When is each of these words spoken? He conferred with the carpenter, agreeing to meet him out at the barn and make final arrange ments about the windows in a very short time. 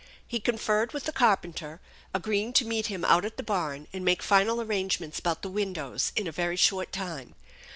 He 0.25 0.39
conferred 0.39 0.93
with 0.93 1.03
the 1.03 1.11
carpenter, 1.11 1.79
agreeing 2.11 2.53
to 2.53 2.65
meet 2.65 2.87
him 2.87 3.05
out 3.05 3.23
at 3.23 3.37
the 3.37 3.43
barn 3.43 3.85
and 3.93 4.03
make 4.03 4.23
final 4.23 4.59
arrange 4.59 4.99
ments 4.99 5.19
about 5.19 5.43
the 5.43 5.47
windows 5.49 6.11
in 6.15 6.25
a 6.25 6.31
very 6.31 6.55
short 6.57 6.91
time. 6.91 7.35